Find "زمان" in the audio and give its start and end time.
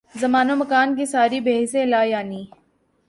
0.15-0.49